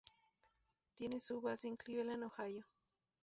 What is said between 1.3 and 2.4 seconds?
base en Cleveland,